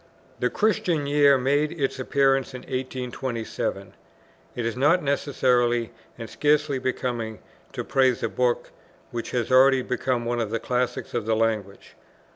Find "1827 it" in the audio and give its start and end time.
2.61-4.65